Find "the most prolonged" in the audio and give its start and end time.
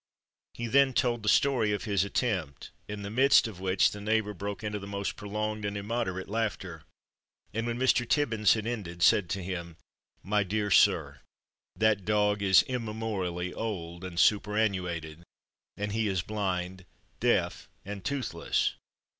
4.79-5.63